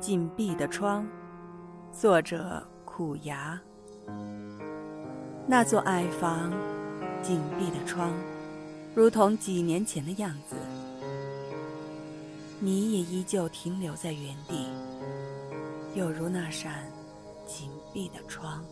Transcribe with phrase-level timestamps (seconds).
[0.00, 1.04] 紧闭的窗，
[1.92, 3.60] 作者苦牙。
[5.44, 6.52] 那座矮房，
[7.20, 8.12] 紧闭的窗，
[8.94, 10.54] 如同几年前的样子。
[12.60, 14.68] 你也依旧停留在原地，
[15.94, 16.84] 犹如那扇
[17.44, 18.64] 紧闭的窗。